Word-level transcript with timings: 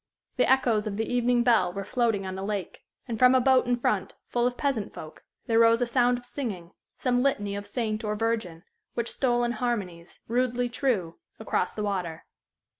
The 0.37 0.49
echoes 0.51 0.87
of 0.87 0.97
the 0.97 1.05
evening 1.07 1.43
bell 1.43 1.71
were 1.71 1.83
floating 1.83 2.25
on 2.25 2.33
the 2.33 2.41
lake, 2.43 2.83
and 3.07 3.19
from 3.19 3.35
a 3.35 3.39
boat 3.39 3.67
in 3.67 3.75
front, 3.75 4.15
full 4.25 4.47
of 4.47 4.57
peasant 4.57 4.95
folk, 4.95 5.23
there 5.45 5.59
rose 5.59 5.79
a 5.79 5.85
sound 5.85 6.17
of 6.17 6.25
singing, 6.25 6.71
some 6.97 7.21
litany 7.21 7.55
of 7.55 7.67
saint 7.67 8.03
or 8.03 8.15
virgin, 8.15 8.63
which 8.95 9.11
stole 9.11 9.43
in 9.43 9.51
harmonies, 9.51 10.21
rudely 10.27 10.69
true, 10.69 11.19
across 11.39 11.75
the 11.75 11.83
water. 11.83 12.25